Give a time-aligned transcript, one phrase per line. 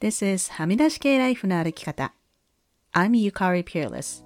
[0.00, 2.14] This is はみ出し系ライフの歩き方。
[2.92, 4.24] I'm Yukari Peerless.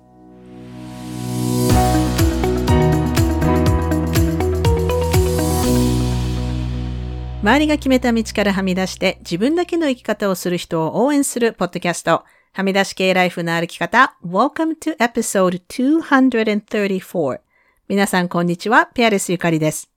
[7.41, 12.25] 周りが決めた道からはみ出して自分だけの生き方をする人を応援するポッドキャスト。
[12.53, 14.15] はみ出し系ライフの歩き方。
[14.23, 17.41] Welcome to episode 234.
[17.89, 18.91] 皆さんこんにちは。
[18.93, 19.91] ペアレスゆかりです。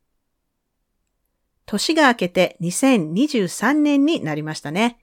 [1.66, 5.00] 年が明けて2023年になりましたね。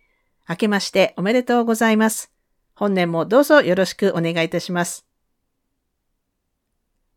[0.53, 2.31] 明けましておめでとうございます。
[2.75, 5.07] 本年もどうぞよろしくお願いいたします。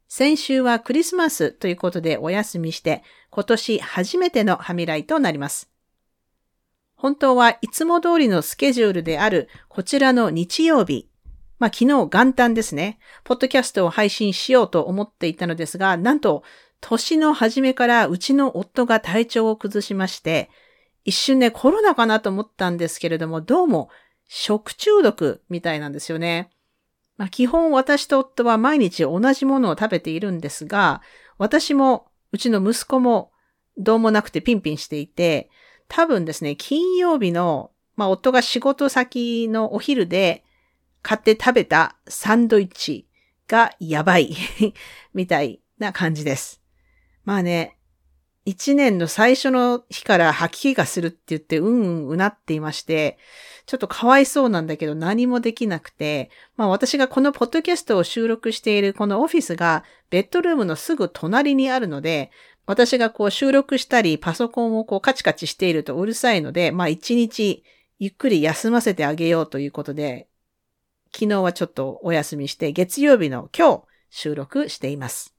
[0.07, 5.69] 先週はクリスマスということでお休みして、今年初めてのハミライとなります。
[6.95, 11.09] 本当はいつも通りのスケジュールであるこちらの日曜日、
[11.59, 16.43] まあ昨日元旦ですね、ポッドキャストを配信しようと思っていたのですが、なんと
[16.79, 20.49] 年の初めからうちの夫が体調を崩しまして、
[21.05, 23.89] 一瞬ね、コロナかなと思ったんですけれども、どうも
[24.27, 26.49] 食中毒みたいなんですよね。
[27.15, 31.01] まあ、基本私と夫は毎日同じものを食べているんですが、
[31.37, 33.31] 私もうちの息子も
[33.77, 35.49] どうもなくてピンピンしていて、
[35.87, 40.43] 多分ですね、金曜日の、まあ、夫が仕事先のお昼で
[41.03, 43.07] 買って食べたサンドイッチ
[43.47, 44.35] がやばい
[45.13, 46.61] みたいな感じです。
[47.25, 47.74] まあね、
[48.45, 53.17] 一年の最初の日から吐き気がするって言ってうんうんうなっていまして、
[53.65, 62.29] ちょっとかわいそうなんだけど何もできなくて、まあ私がこのポッドキャストを収録しているこのオフィスがベッドルームのすぐ隣にあるので、
[62.67, 67.63] 私がこう収録したりパソコンをこうカチカチしているとうるさいので、まあ一日
[67.97, 70.27] ゆっくり休ませてあげようということで、
[71.11, 75.34] 昨日はちょっとお休みして月曜日の今日収録しています。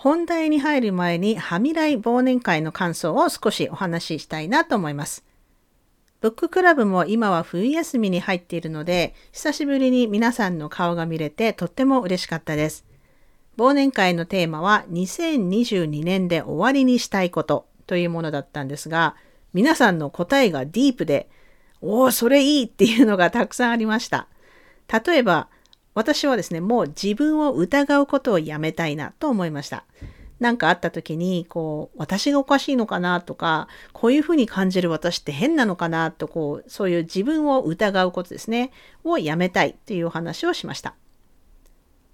[0.00, 5.24] 本題に入る前に、はみらい忘年会の感想を少しお話ししたいなと思います。
[6.20, 12.84] ブッククラブも今は冬休みに入っているので、久しぶりに皆さんの顔が見れてとっても嬉しかったです。
[13.56, 19.16] 忘年会のテーマは2022年で終わりにしたいことというものだったんですが、
[19.52, 21.28] 皆さんの答えがディープで、
[21.80, 24.28] おお、それいいっていうのがたくさんありました。
[25.04, 25.48] 例えば、
[25.98, 29.82] 私はですね、もう自分を疑うことをやめたいなと思いました。
[30.38, 38.70] なんかあった時に、こう、私がおかしいのかなとか、こういうふうに感じる私って変なのかなと、こう、そういう自分を疑うことですね、
[39.02, 40.94] をやめたいというお話をしました。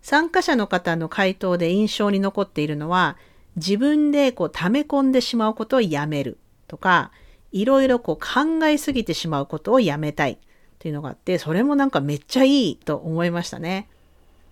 [0.00, 3.19] 参加者の方の回答で印象に残っているのは、
[3.56, 7.11] 自分でこう溜め込んでしまうことをやめるとか、
[7.53, 10.39] いろいろこう考えすぎてしまうことをやめたい
[10.84, 13.89] っていうのがあって、それもなんかめっちゃいいと思いましたね。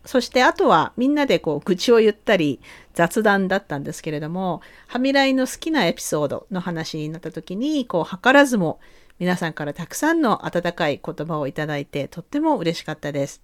[0.06, 2.58] そしてあとはみんなでこう愚痴を言ったり
[2.94, 8.80] 雑談だったんですけれども、はみらいの好きなエピソードの話になった時に、こう図らずも
[9.18, 13.42] 皆さんからたくさんの温かい言葉をいただいてとっても嬉しかったです。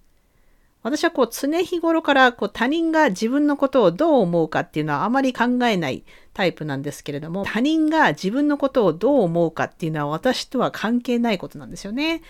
[0.81, 12.21] 私はこう常日頃からこう他人が自分のことをどう思うかっていうのはあまり考えないタイプなんですけれども、他人が自分のことをどう思うかっていうのは私とは関係ないことなんですよね。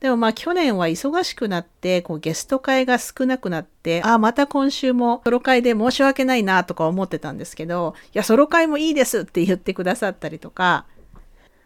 [0.00, 10.86] でもまあ去年は忙しくなって、こうゲスト会が少なくなって、ああ、また今週もソロ会で申し訳ないなとか思ってたんですけど、いや、ソロ会もいいですって言ってくださったりとか、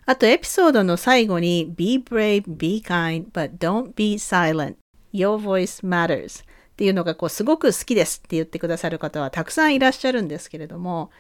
[0.07, 4.77] あとエピソードの最後に Be brave, be kind, but don't be silent.
[5.13, 6.43] Your voice matters.
[6.43, 11.11] っていうのがこうすごく好きですって言ってくださる方はたくさんいらっしゃるんですけれども、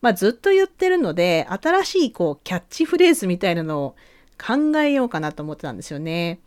[0.00, 3.96] まあずっと言ってるので、新しいこうキャッチフレーズみたいなのを
[4.38, 6.40] 考えようかなと思ってたんですよね。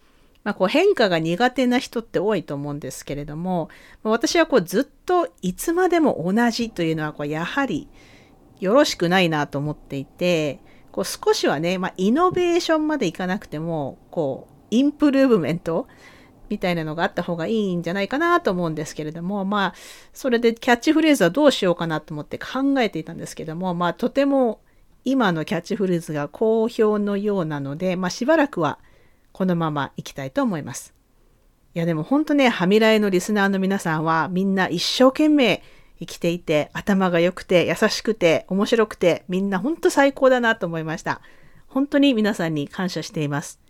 [0.43, 3.69] まあ、こう変化が苦手な人って多いと思うんですけれども、
[4.03, 7.87] 私はこうずっといつまでも同じというのはこうやはり
[8.59, 10.59] よろしくないなと思っていて、
[10.91, 15.87] こう少しはね、まあ、イノベーションまでいかなくても、こう、インプルーブメント
[16.49, 19.73] みたいなのがあった方がいいんじゃないかなと思うんですけれども、まあ、
[20.13, 24.61] それでキャッチフレーズはどうしようかなと思って考えていたんですけども、まあ、とても
[25.05, 28.79] 今のキャッチフレーズが好評のようなので、まあ、しばらくは
[29.39, 30.93] このまま行きたいと思います。
[31.73, 35.63] いやでも本当ね、はみらいのリスナーの皆さんはみんな一生懸命
[35.97, 41.21] 生きていて、頭が良くて、優しくて、面白くて、みんな本当最高だなと思いました。
[41.67, 43.61] 本当に皆さんに感謝しています。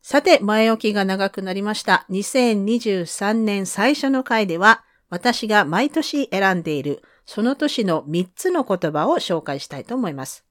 [0.00, 2.06] さて、前置きが長くなりました。
[2.08, 10.46] 2023年最初の回では、私が毎年選んでいるその年の3つの言葉を紹介したいと思います。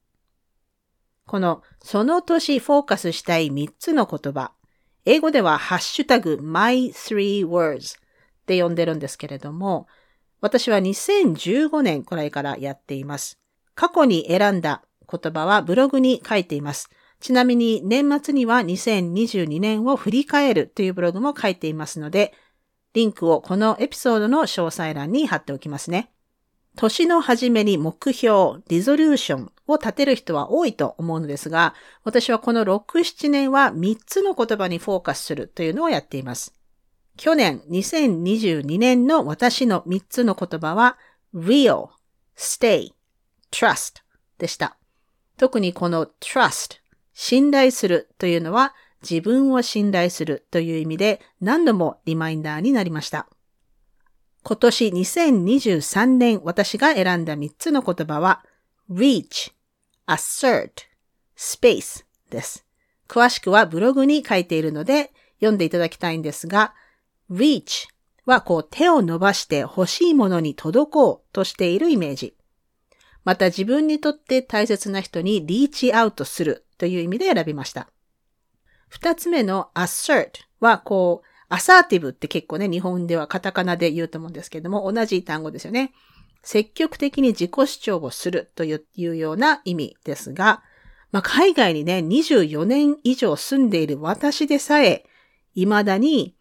[1.26, 4.52] このその年フォーカスしたい3つの言葉。
[5.04, 8.00] 英語ではハッシュタグ my three words っ
[8.46, 9.86] て呼んでるんですけれども、
[10.40, 13.38] 私は2015年くらいからやっています。
[13.74, 16.90] 過去に選んだ言葉はブログに書いています。
[17.20, 22.32] ちなみに年末には2022年を振り返るというブログも書いていますので、
[22.92, 26.10] リンクをこのエピソードの詳細欄に貼っておきますね。
[26.76, 31.74] 年の初めに目標、リゾリューションを立てる人は多いと思うのですが、
[32.04, 36.54] 私はこの6、7年は3つの言葉にフォーカスするというのをやっています。
[37.16, 40.96] 去年2022年の私の3つの言葉は
[41.34, 41.88] real,
[42.36, 42.92] stay,
[43.50, 44.02] trust
[44.38, 44.76] でした。
[45.36, 46.80] 特にこの trust
[47.12, 53.26] 信頼するというのは自分を信頼するという意味で何度もリマインダーになりました。
[54.42, 58.42] 今年2023年私が選んだ3つの言葉は
[58.90, 59.52] reach,
[60.10, 60.70] assert,
[61.36, 62.66] space です。
[63.08, 66.74] 詳しくはブログに書いているので読んでいただきたいんですが
[67.30, 67.88] reach
[68.26, 72.34] はこう手を伸ばして欲しいものに届こうとしているイメージ。
[73.24, 77.88] また自分にとって大切な人にリーチアウトするという意味で選びました。
[78.88, 85.92] 二つ目の assert はこう、アサーティブって結構ね、日本ではカタカナで言うと思うんですけども、同じ単語ですよね。
[86.42, 90.62] 積極的に自己主張をするというような意味ですが、
[91.12, 95.04] まあ、海外にね、24年以上住んでいる私でさえ、
[95.54, 96.36] 未だに、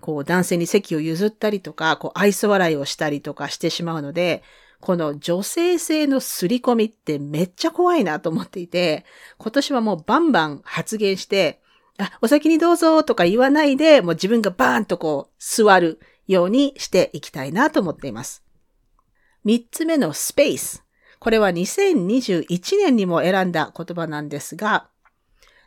[0.00, 4.42] こう男性に席を譲ったりとか、こう愛想笑いをしたりとかしてしまうので、
[4.80, 9.04] この女性性の刷り込みってめっちゃ怖いなと思っていて、
[9.38, 11.60] 今年はもうバンバン発言して、
[11.98, 15.98] あ、お先にどうぞとか言わないで、もう自分がバーンとこう座る
[16.28, 18.45] ようにしていきたいなと思っています。
[19.46, 20.82] 三つ目のスペース。
[21.20, 24.88] これは2021年にも選んだ言葉なんですが、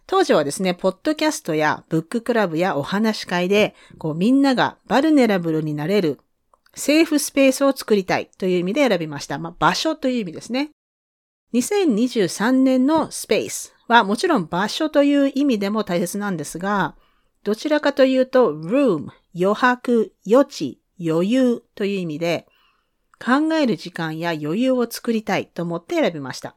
[0.06, 6.20] 当時はですね、ポッドキャストやブッククラブやお話し会で、こうみんながバルネラブルになれる
[6.76, 9.40] セーフスペースを作りたいという意味で選びました。
[9.40, 10.72] まあ、場所という意味ですね。
[11.54, 16.98] 2023年のスペースはもちろん場所という意味でも大切なんですが、
[17.46, 22.46] どちらかというと room、余白、余地、余裕という意味で、
[23.24, 26.56] 考える時間や余裕を作りたいと思って選びました。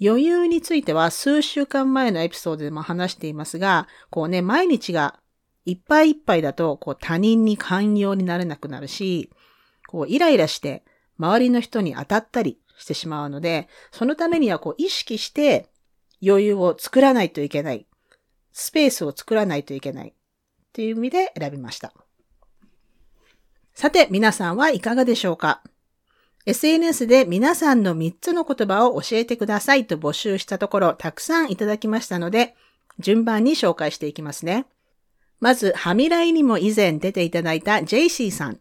[0.00, 5.18] 余裕については数週間前のエピソードでも話していますが、こうね、毎日が
[5.64, 9.30] いっぱいいっぱいだと、こう他人に寛容になれなくなるし、
[9.88, 10.84] こうイライラして
[11.18, 15.68] 周りの人に当たったりしてしまうので、そのためにはこう意識して
[16.24, 17.86] 余裕を作らないといけない。
[18.52, 20.08] スペースを作らないといけない。
[20.08, 20.12] っ
[20.72, 21.92] ていう意味で選びました。
[23.78, 25.62] さて、皆さんはいかがでしょうか
[26.46, 32.56] ?SNS で皆さんの3つの言葉を教えてくださいと募集したところ、たくさんいただきましたので、
[32.98, 34.66] 順番に紹介していきますね。
[35.38, 38.58] まず、はみらいにも以前出ていただいたジェイシーさん。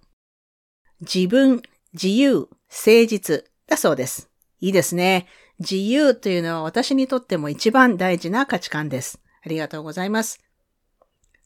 [1.02, 1.64] 自分、
[1.94, 4.30] 自由、誠実だそうです。
[4.62, 5.26] いいですね。
[5.58, 9.20] 自由というのは私にとっても一番大事な価値観です。
[9.44, 10.40] ありがとうございます。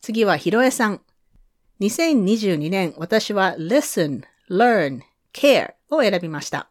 [0.02, 1.02] 次はひろえさん。
[1.82, 5.02] 2022年、私は listen, learn,
[5.34, 6.70] care を選びました。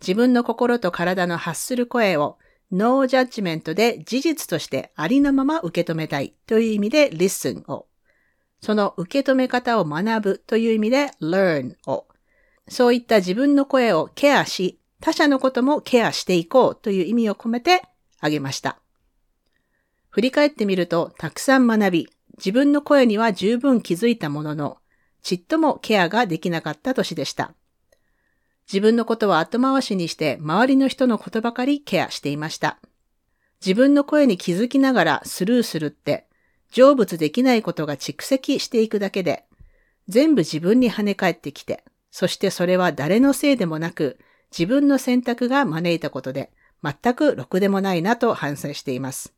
[0.00, 2.38] 自分の心と体の発する声を
[2.72, 7.86] ノージャッジメントで事実としてありのまま受け止めたいという意味で listen を。
[8.62, 12.06] その受け止め方を学ぶという意味で learn を。
[12.68, 17.82] そういった自分の声をケアし、他者のこともケアしていこうという意味を込めて
[18.18, 18.78] あげました。
[20.08, 22.08] 振り返ってみると、たくさん学び、
[22.38, 24.78] 自分の声には十分気づいたものの、
[25.22, 27.54] ちっともケアができなかった年でした。
[28.66, 32.78] 自分のことは後回しにして周りの人のことばかりケアしていました。
[33.60, 36.26] 自分の声に気づきながらスルーするって、
[36.70, 39.44] 成仏できないことが蓄積していくだけで、
[40.08, 44.18] 全部自分に跳ね返ってきて、そしてそれは誰のせいでもなく、
[44.50, 46.50] 自分の選択が招いたことで、
[46.82, 49.32] 全くろくでもないなと反省しています。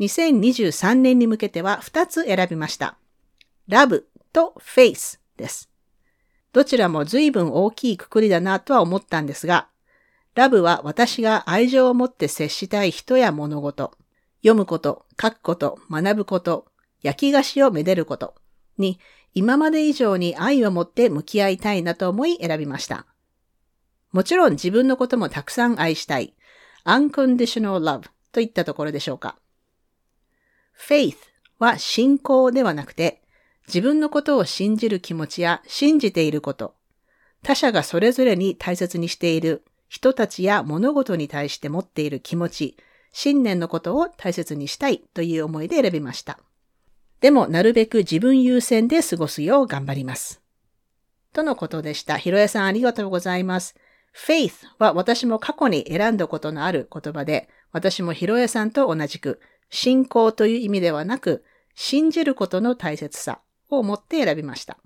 [0.00, 2.98] 2023年に向けては2つ選びました。
[3.68, 5.70] ラブとフェイスです。
[6.52, 9.68] どちらも随分大きいくくりだなとは思ったんですが、
[10.34, 13.92] ラブは私が愛情を持って接したい人や物事、
[14.42, 16.66] 読むこと、書くこと、学ぶこと、
[17.02, 18.34] 焼き菓子をめでること
[18.78, 18.98] に
[19.34, 23.06] 今まで以上に愛を持って向き合いたいなと思い選びました。
[24.12, 26.34] もちろん自分のこともたくさん愛したい。
[26.84, 29.36] unconditional love といったところでしょうか。
[30.78, 31.16] Faith
[31.58, 33.22] は信仰ではなくて、
[33.66, 36.74] 自分のことを信じる気持ちや信じていること、
[37.42, 42.76] 他者がそれぞれに大切にしている人たちや物事に対して持っている気持ち、
[43.12, 46.38] 信念のことを大切にしたいという思いで選びました。
[47.20, 50.42] でも、なるべく自分優先で過ごすよう頑張ります。
[51.32, 52.18] とのことでした。
[52.18, 53.76] ひろやさんありがとうございます。
[54.14, 59.40] faith は私も過去に選んだことのある言葉で、私もひろえさんと同じく、
[59.70, 61.44] 信仰という意味ではなく、
[61.74, 63.40] 信じることの大切さ
[63.70, 64.78] を持って選びました。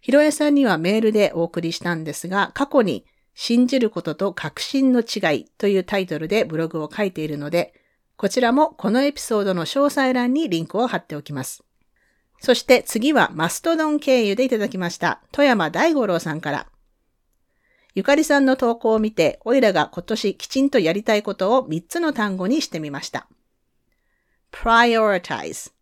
[0.00, 7.74] ひろえさんにはメールでお送りしたんですが、過去に信じることと確信の違いというタイトルでブログを書いているので、
[8.16, 11.62] こちらもこのエピソードの詳細欄にリンクを貼っておきます。
[12.40, 15.20] そして次はマストドン経由でいただきました。
[15.32, 16.66] 富山大五郎さんから。
[17.94, 23.26] ゆかりさんの投稿を見て、おいらが今年きちんとやりたいことを3つの単語にしてみました。
[24.62, 25.72] Prioritize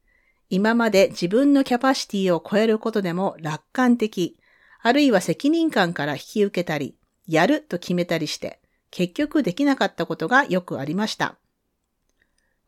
[0.51, 4.39] 今まで自分のキャパシティを超えることでも楽観的、
[4.83, 11.39] あるいは責任感から引き受けたり、やると決めたりして、結局できなかったことがよくありました。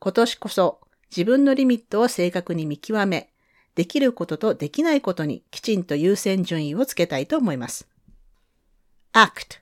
[0.00, 3.30] 今年こそ自分のリミットを正確に見極め、
[3.74, 7.86] できることとできないことにきちんと優先順位をつけたいと思います。
[9.12, 9.60] act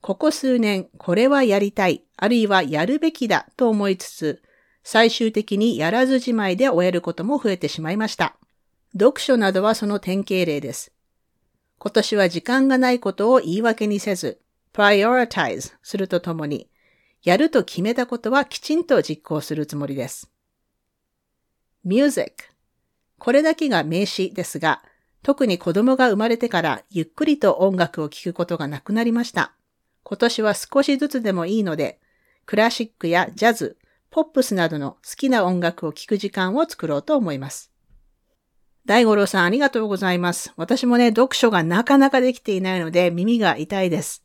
[0.00, 4.42] ここ数年これはやりたい、あるいはやるべきだと思いつつ、
[4.90, 8.38] 最終的にやらずじまいで終えることも増えてしまいました。
[8.94, 10.92] 読書などはその典型例です。
[11.78, 14.40] 今年は時間がないことを言い訳にせず、
[14.72, 16.70] prioritize するとともに、
[17.22, 20.30] やると決めたことはきちんと実行するつもりです。
[21.84, 22.44] music
[23.18, 24.82] これだけが名詞ですが、
[25.22, 29.52] 特に子供が生まれてからゆっくりと音楽を聴くことがなくなりました。
[30.02, 32.00] 今年は少しずつでもいいので、
[32.46, 33.76] クラシックやジャズ、
[34.10, 37.70] ポップスなどの好きな音楽を聴く時間を作ろうと思います。
[38.86, 40.52] 大五郎さんありがとうございます。
[40.56, 44.24] 私もね、読書がなかなかできていないので耳が痛いです。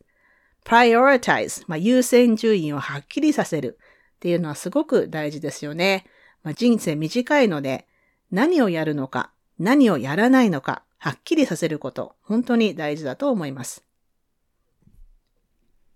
[0.63, 3.77] prioritize、まあ、優先順位をはっきりさせる
[4.15, 6.05] っていうのはすごく大事ですよね。
[6.43, 7.87] まあ、人生短いので、
[8.31, 13.83] 何をやるのか、何をやらないのか、はっきりさせること、本当に大事だと思います。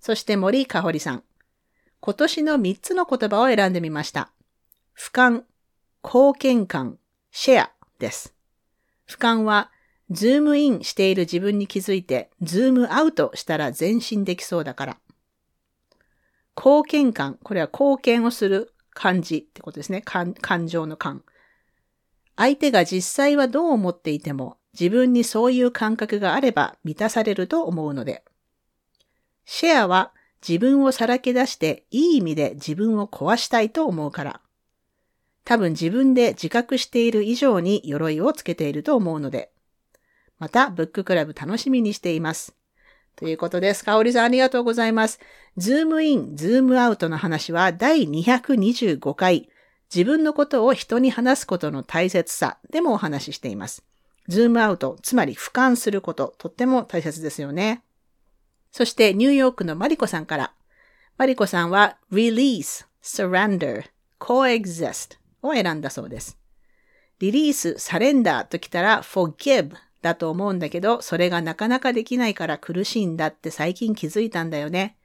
[0.02, 1.24] そして森かほりさん。
[2.00, 4.32] 今年の3つの言葉を選んでみました。
[4.98, 5.44] 俯瞰、
[6.04, 7.00] 貢献感、
[7.32, 8.34] シェアです。
[9.08, 9.72] 俯瞰は、
[10.10, 14.98] ズームインしている自分に気づいて、ズームアウトしたら前進できそうだから。
[16.56, 20.02] 貢献感、これは貢献をする感じってことですね。
[20.02, 20.34] 感
[20.68, 21.24] 情の感。
[22.36, 28.24] 相手が実際はどう思っていても、自分にそういう感覚があれば満たされると思うので。
[29.46, 30.14] シェアは
[30.48, 34.42] 自分をさらけ出していい意味で自分を壊したいと思うから。
[35.46, 39.52] 多分自分で自覚している以上に鎧をつけていると思うので。
[40.40, 42.56] また、ブッククラブ楽しみにしています。
[43.16, 43.84] ということです。
[43.84, 45.20] かおりさんありがとうございます。
[45.58, 49.50] ズームイン、ズームアウトの話は第225回、
[49.94, 53.84] 自分のことを人に話すことの大切さでもお話ししています。
[54.28, 57.84] ズームアウト、つまり俯瞰すること、とっても大切ですよね。
[58.78, 60.54] そしてニューヨークのマリコさんから、
[61.18, 63.86] マリコさんは release, surrender,
[64.20, 66.38] coexist を選んだそうです。
[67.18, 69.72] リリース、サレンダーときたら forgive
[70.04, 74.96] だと思うんだけど、それがなかなかできないから苦しいんだって最近気づいたんだよね。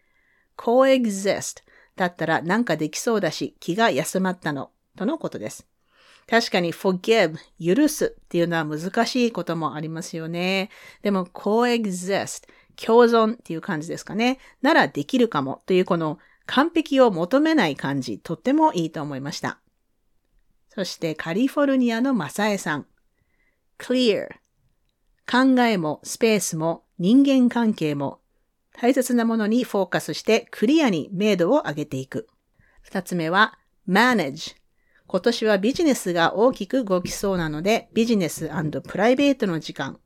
[0.58, 1.62] coexist
[1.96, 5.66] だったらなんかできそうだし気が休まったの、とのことです。
[6.28, 10.68] 確かに forgive 許すっていうのは難しいこともありますよね。
[11.00, 12.42] でも coexist
[12.76, 14.38] 共存っていう感じですかね。
[14.60, 19.58] ならできるかもというこの完璧を求めない感じ、とってもいいと思いました。
[20.68, 22.86] そしてカリフォルニアのマサエさん。
[23.78, 24.28] clear
[25.30, 28.20] 考えもスペースも人間関係も
[28.72, 32.28] 大切なものにフォーカスしてクリアに明度を上げていく。
[32.80, 34.56] 二つ目は manage。
[35.06, 38.50] 今年はビジネスが大きく動きそうなのでビジネス
[38.88, 40.00] プライベートの時間、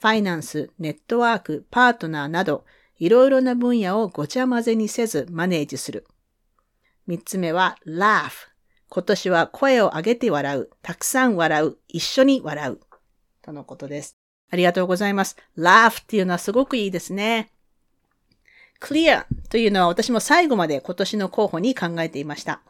[0.00, 2.64] ファイナンス、ネットワーク、パートナーなど
[2.98, 6.06] いろいろな分野をごちゃ混ぜにせずマネージする。
[7.06, 8.30] 三つ目は laugh。
[8.88, 12.80] 今年は声を上げて笑う、たくさん笑う、一緒に笑う。
[13.42, 14.16] とのことです。
[14.50, 15.36] ありがとうございます。
[15.56, 17.52] laugh っていうのはすごくいいですね。
[18.80, 22.62] clear というのは私も最後まで今年の候補に考えていました。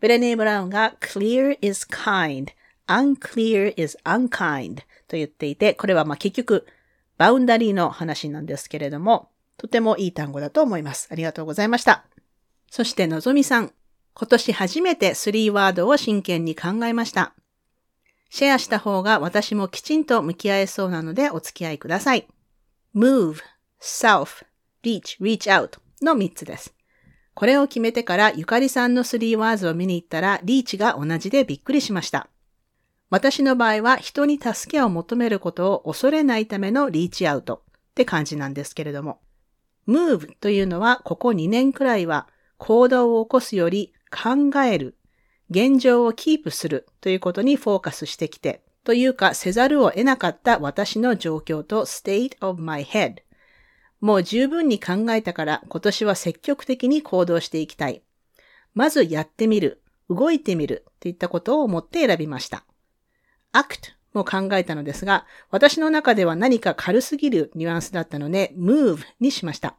[0.00, 2.48] ブレネー・ブラウンが clear is kind,
[2.86, 4.76] unclear is unkind
[5.08, 6.66] と言っていて、これはまあ結局
[7.16, 11.08] バウンダリーの話なんですけれども、とてもいい単語だと思います。
[11.10, 12.04] ありがとうございました。
[12.70, 13.72] そしてのぞみさん。
[14.16, 17.34] 今年初めて3ワードを真剣に考えました。
[18.30, 22.26] シェアした方が私もきちんと向き合えそうなのでお付き合いください。
[22.94, 23.38] move,
[23.80, 24.44] self,
[24.84, 26.74] reach, reach out の3つです。
[27.34, 32.28] これを決めてからゆかりさんの3ワーズを見に行ったらリーチが同じでびっくりしました。
[33.14, 39.20] 私の場合は人に助けを求めることを恐れないためのリーチアウトって感じなんですけれども。
[39.86, 42.26] move というのはここ2年くらいは
[42.58, 44.96] 行動を起こすより考える、
[45.48, 53.18] 現状をキープするということにフォーカスしてきて、というかせざるを得なかった私の状況と state of my head。
[54.00, 58.02] もう十分に考えたから今年は積極的に行動していきたい。
[58.74, 62.64] まずやってみる、動いてみるといったことを思って選びました。
[63.54, 69.76] Act も考えたのですが、私の中では何か軽すぎるニュアンスだったので move にしました。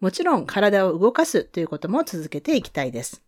[0.00, 3.22] もちろん体を動かすということも続けていきたいです。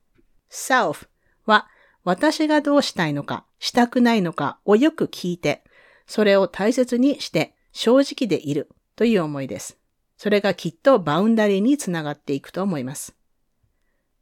[0.50, 1.06] self
[1.44, 1.68] は
[2.04, 5.62] 私がどうしたいのか、したくないのかをよく聞いて、
[6.06, 9.78] それを大切にして正直でいるという思いです。
[10.16, 13.14] それがきっとバウンダリーにつながっていくと思います。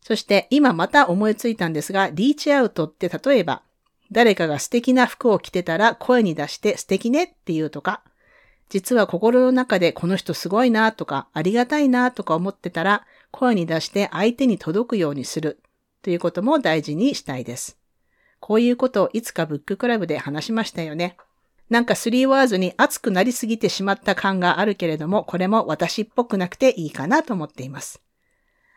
[0.02, 3.62] そして今また思いついたんですが、リーチアウトって例えば、
[4.12, 8.02] 誰かが素敵な服を着てたら声に出して素敵ねって言うとか、
[8.68, 15.60] 実は心の中でこの人すごいなとか、ありがたいなとか思ってたら、声に出して相手に届くようにする
[16.02, 17.78] ということも大事にしたいです。
[18.38, 21.16] こういうことをいつかブッククラブで話しましたよね。
[21.68, 28.00] なんかスリーワーズに熱くなりすぎてしまった感があるけれども、これも私っぽくなくていいかなと思っています。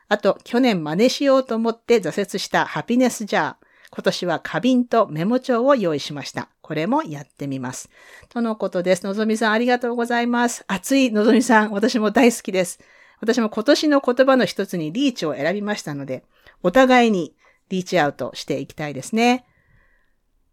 [0.10, 3.56] あと、去年真似しようと思って挫折したハピネスジャー。
[3.96, 6.50] 今年は花瓶とメモ帳を用意しました。
[6.62, 7.92] これもやってみます。
[8.30, 9.06] とのことです。
[9.06, 10.66] のぞみさんありがとうございます。
[10.68, 12.80] 熱いのぞみさん、私も大好きです。
[13.20, 16.24] 私も今年の言葉の一つにリーチを選びましたので、
[16.64, 17.36] お互いに
[17.70, 19.46] リーチアウトしていきたいですね。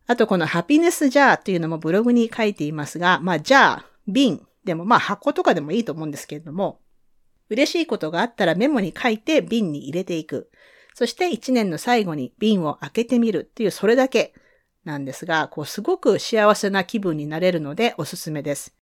[0.07, 6.83] あとこのハピネスジャーっていうのもブログに書いていますが、まあジャー、瓶でもまあ箱とかでもいいと思うんですけれども、
[7.49, 10.51] 嬉しいことがあったらメモに書いて瓶に入れていく。
[11.01, 14.35] そして一年の最後に瓶を開けてみるっていうそれだけ
[14.85, 18.75] なんですが、こうすごく幸せな気分になれるのでおすすめです。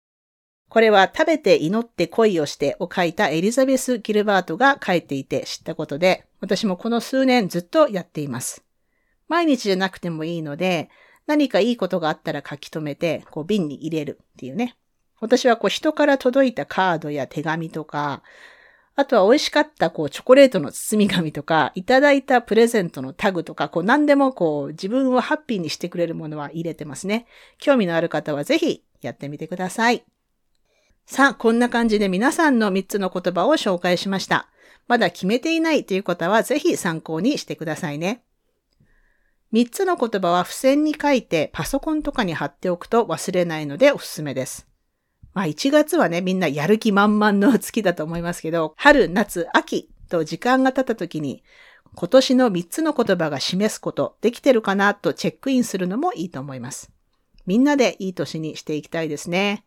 [0.70, 8.64] これは食べて祈って恋をしてを書いたエリザベス・ギルバートが書いていて知ったことで、私もこの数年ずっとやっています。
[9.28, 10.88] 毎日じゃなくてもいいので、
[11.26, 14.78] 何かいいことがあったら書き留めて、こう瓶に入れるっていうね。
[15.20, 18.22] 私はこう人から届いたカードや手紙とか、
[18.98, 27.26] あとは美味しかったこうチョコレートの包み紙とか、いただいたプレゼントのタグとか、こう何でもこう自分をハッピーにしてくれるものは入れてますね。
[27.58, 30.02] 興味のある方はぜひやってみてください。
[31.04, 34.48] さあ、こんな感じで皆さんの3つの言葉を紹介しました。
[34.88, 38.22] まだ決めていないという方はぜひ参考にしてくださいね。
[39.52, 44.66] 3つの言葉は付箋に書いてパソコンとかに貼っておくと忘れないのでおすすめです。
[45.36, 51.44] まあ1月はね、みんなやる気満々の月だと思いますけど、春、夏、秋と時間が経った時に
[51.94, 56.90] 今年の3つの言葉が示すことできてるかなとチェックインするのもいいと思います。
[57.44, 59.66] みんなでいい年にしていきたいですね。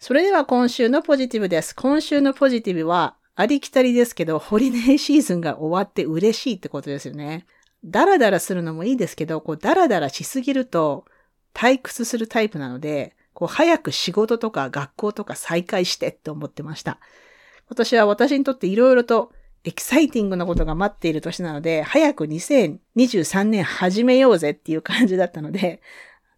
[0.00, 1.72] それでは今週のポジティブです。
[1.76, 7.46] 今週のポジティブはありきたりですけど、ホリデーシーズンが終わって嬉しいってことですよね。
[7.84, 11.04] ダラダラするのもいいですけど、こうダラダラしすぎると
[11.54, 16.98] 退屈するタイプなので、こう早く仕事とか学校とか再開してって思ってました。
[17.66, 19.32] 今年は私にとって色々と
[19.64, 25.80] エキサイティングなことが待っている年なので、早く2023年始めようぜっていう感じだったので、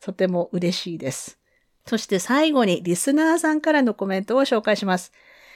[0.00, 1.38] とても嬉しいです。
[1.86, 5.12] そして最後にリスナーさんからのコメントを紹介します。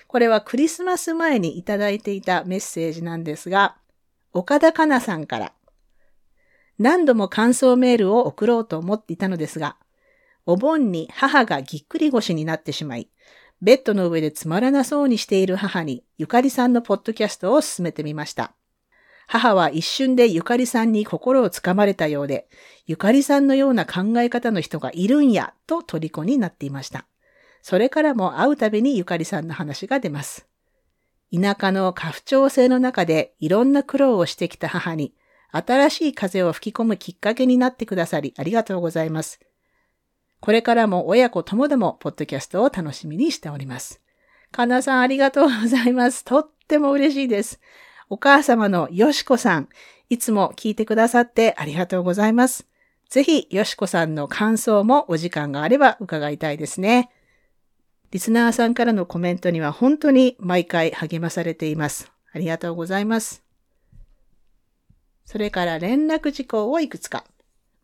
[0.06, 3.76] これはクリスマス前にいただいていたメッセージなんですが、
[4.32, 5.52] 岡田かなさんから
[6.78, 9.76] 何度も感想メールを送ろうと思っていたのですが、
[10.48, 13.10] お盆に母がぎっくり腰になってしまい、
[13.60, 18.54] ベッドの上でつまらなそうにしている母にゆかりさんのポッドキャストを進めてみました。
[19.26, 22.48] 母は一瞬でゆかりさんに心をつかまれたようで、
[22.86, 27.04] ゆかりさんのような考え方の人がいるんや、と虜になっていました。
[27.60, 30.46] それからも会うたびにゆかりさんの話が出ます。
[31.30, 35.12] 田舎の家父長制の中でいろんな苦労をしてきた母に、
[35.52, 39.40] 新しい風を吹き込むきっかけになってくださりありがとうございます。
[40.40, 44.00] これからも親子ともどもポッドキャストを楽しみにしております。
[44.50, 46.24] かなさんありがとうございます。
[46.24, 47.60] とっても嬉しいです。
[48.08, 49.68] お母様のよしこさん、
[50.08, 52.66] いつも聞いてくださってありがとうございます。
[53.10, 57.10] ぜひ、よしこさんの感想もお時間があれば伺いたいですね。
[58.10, 62.10] リスナーさんからのコメントには本当に毎回励まされています。
[62.32, 63.42] ありがとうございます。
[65.26, 67.24] それから連絡事項をいくつか。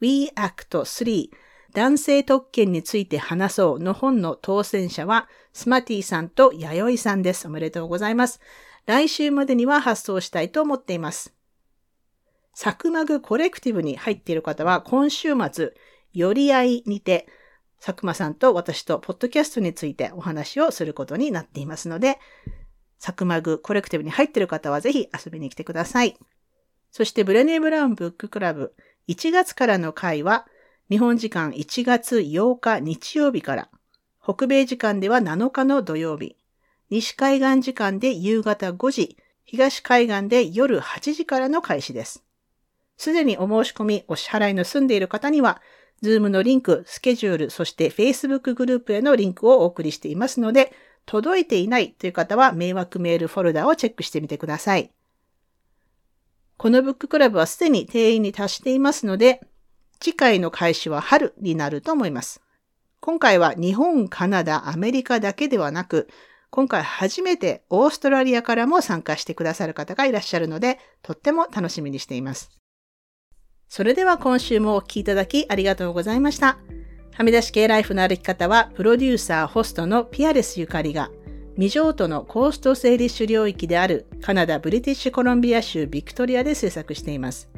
[0.01, 1.29] We Act 3
[1.75, 7.49] 男性特権について話そうの本の当選者はスマティさんと弥生さんです。
[7.49, 8.41] おめでとうございます。
[8.87, 11.35] 来週までには発送したいと思っています。
[12.55, 15.75] サクマグコレクティブに入っている方は今週末、
[16.13, 17.27] 寄り合いにて、
[17.85, 22.21] 佐久間さんと私とポッドキャストについてお話をすることになっていますので、
[23.01, 26.17] サクマグコレクティブに入っている方はぜひ遊びに来てください。
[26.93, 28.75] そしてブレネー・ブラウンブッククラブ
[29.09, 30.47] 1月からの回は
[30.91, 33.71] 日本時間1月8日日曜日から、
[34.23, 36.37] 北米時間では7日の土曜日、
[36.91, 39.17] 西海岸時間で夕方5時、
[39.47, 42.23] 東海岸で夜8時からの開始です。
[42.99, 45.63] すでにお申し込み、お支払いの済んでいる方には、
[46.03, 50.71] Zoom のリンク、スケジュール、そして Facebook グループへのリンクをお送りしていますので、
[51.07, 54.93] 届いていないという方は迷惑メールフォルダをチェックしてみてください。
[56.59, 59.41] このブッククラブはすでに定員に達していますので、
[60.01, 62.43] 次回の開始は春になると思います。
[63.01, 66.09] 今回は日本、カナダ、アメリカだけではなく、
[66.51, 72.51] 今回初めてオーストラリアからも参加してくださる方がいらっしゃるので、とっても楽しみにしています。
[73.69, 76.59] それでは今週もお聴きいただきありがとうございました。
[77.13, 81.11] はみ出し系ライフの歩き方は、プロデューサー、ホストのピアレスゆかりが、
[81.57, 87.49] 未譲渡のコースト整理種領域であるカナダ・ブリティッシュコロンビア州ビクトリアで制作しています。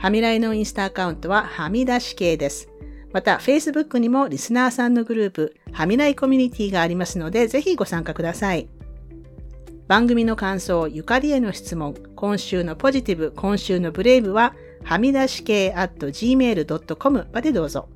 [0.00, 2.70] はみらいのインスタアカウントははみ出し系です。
[3.12, 8.70] また、Facebook にもリスナーさんのグループ、はみらいコミュニティがありますので、ぜひご参加ください。
[9.88, 17.90] 番組の感想、ゆかりへの質問、今週のポジティブ、今週のブレイブは、はみ出し系 at gmail.com までどうぞ。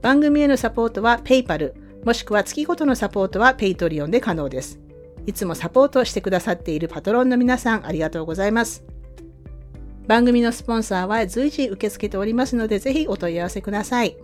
[0.00, 1.72] 番組へのサポートは PayPal、
[2.04, 4.80] もしくは月ごとのサポートは Patreon で可能です。
[5.24, 8.82] いつもサポートしてくださっているパトロンの皆さんありがとうございます。
[10.06, 14.16] 番組のスポンサーは随時受け付けておりますので、ぜひお問い合わせください。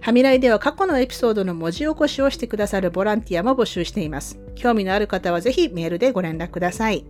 [0.00, 4.38] はみらいでは過去のエピソードの文字起こしをしてくださるボランティアも募集しています。
[4.54, 7.04] 興味のある方はぜひメールでご連絡ください。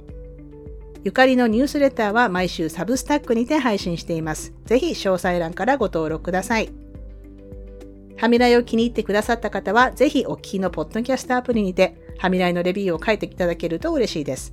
[1.05, 4.55] ゆかりのニュースレターは毎週サブスタックにて配信しています。
[4.64, 6.71] ぜひ詳細欄からご登録ください。
[8.16, 14.53] はみらいを気に入ってくださった方は、ぜひお聞きのポッドキャストアプリにて、はみらいのレビューを書いていただけると嬉しいです。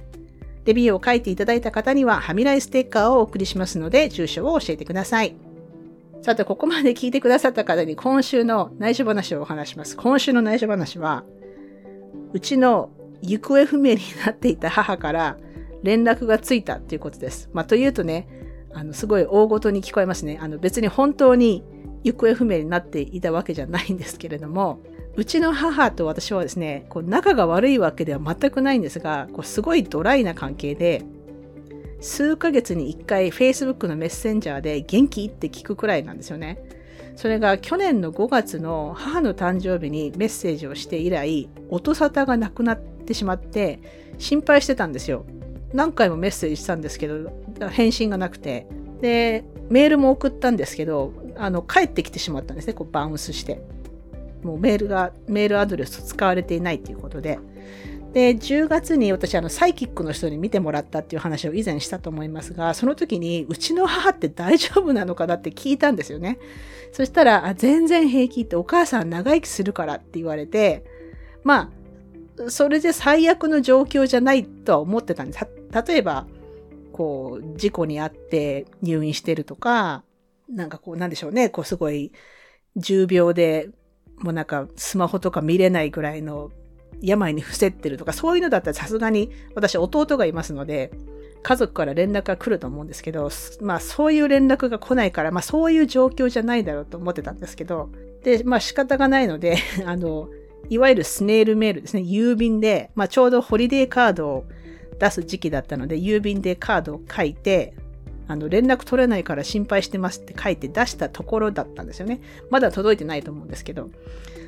[0.65, 5.35] レビューを書いていただいた方には、はみらいステッカーをお送りしますので、住所を教えてください。
[6.21, 9.95] さて、ここまで聞いてくださった方に今週の内緒話をお話します。
[9.95, 11.23] 今週の内緒話は、
[12.33, 12.89] うちの
[13.21, 15.37] 行方不明になっていた母から
[15.83, 17.49] 連絡がついたっていうことです。
[17.53, 18.27] まあ、というとね、
[18.73, 20.39] あの、すごい大ごとに聞こえますね。
[20.41, 21.63] あの、別に本当に
[22.03, 24.79] 行方不明になっていたわけじゃないんですけれども、
[25.17, 31.03] うちの母と私はですね、こう仲が悪いわけでは全くないんですが、こうすごいドライな関係で、
[32.01, 36.59] 数ヶ月に1回 Facebook のメッセンジャーで元気って聞くくらいなんですよね。
[37.15, 43.79] それが去年の5月の母の誕生日にメッセージをして以来、音沙汰がなくなってしまって
[44.17, 45.25] 心配してたんですよ。
[45.73, 47.31] 何回もメッセージしたんですけど、
[47.71, 48.67] 返信がなくて。
[49.01, 52.73] で、メールも送ったんですけど、あの、帰ってきてしまったんですね。
[52.73, 53.61] こうバウンスして。
[54.45, 57.39] もうメールが、メールアドレス使われていないということで。
[58.13, 66.37] で、10月に私、あの、サイキックの人に見てもらったっていう話を以前したと思いますが、その時に、うちの母って大丈夫なのかなって聞いたんですよね。
[66.93, 70.85] そしたら、あ全然平気ってお母さん長生きするからって言われて、
[71.43, 71.73] ま
[72.39, 75.45] あ、それで最悪の状況じゃないとは思ってたんです。
[75.87, 76.27] 例えば、
[76.93, 80.03] こう、事故にあって入院してるとか、
[80.47, 82.13] なんかこう、なんでしょうね、こうすごい
[82.77, 83.69] 重病で
[84.19, 86.51] もうなんかスマホとか見れないぐらいの
[87.01, 90.91] 病に伏せってるとか、そういうのだったらさすがに私弟がいますので、
[91.43, 93.29] 家族から連絡が来ると思うんですけど、
[93.61, 97.89] まあそういう連絡が来ないから、まあそういう状況じゃないだろうと思ってたんですけど、
[98.23, 100.29] で、まあ仕方がないので、 あの、
[100.69, 104.45] いわゆるスネールメールですね、郵便で、まあちょうどホリデーカードを
[104.99, 107.75] 出す時期だったので、郵便でカードを書いて、
[108.27, 112.21] あの、連絡取れないから心配してますって書いて出したところだったんですよね。
[112.49, 113.89] まだ届いてないと思うんですけど。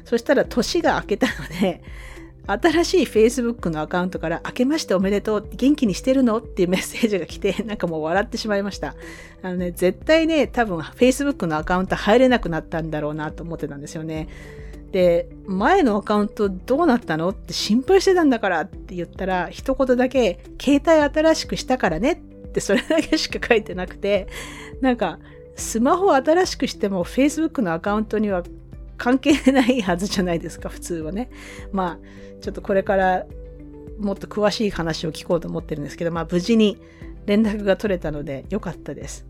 [0.06, 1.82] そしたら年が明けたので、
[2.48, 8.96] 新しい Facebook のアカウントから明けましておめでとう元気にしてるのっていうメッセージが来て、 なんかもう笑ってしまいました。
[9.42, 14.30] あのね、絶対ね、多分 Facebook のアカウント入れなくなったんだろうなと思ってたんですよね。
[14.92, 22.16] で、前のアカウントどうなったのって心配してたんだからって言ったら、一言だけ、携帯新しくしたからねっ
[22.58, 24.28] てそれだけしか書いてなくて、
[24.82, 25.20] なんか、
[25.56, 28.44] スマホを新しくしても Facebook のアカウントには
[28.98, 31.30] 関係ないはずじゃないですか、普通はね。
[31.72, 33.26] まあ、ちょっとこれから
[34.00, 36.78] もっと詳しい話を聞こうと思ってるんですけど、まあ無事に
[37.26, 39.26] 連絡が取れたのでよかったです。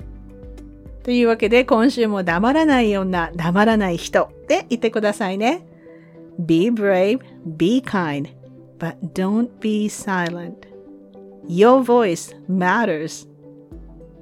[1.04, 5.66] というわけで今週も黙らない女、黙らない人で言ってくださいね。
[6.40, 8.28] Be brave, be kind,
[8.78, 10.67] but don't be silent.
[11.48, 13.26] Your voice matters.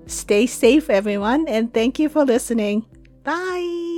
[0.05, 2.85] Stay safe, everyone, and thank you for listening.
[3.23, 3.94] Bye.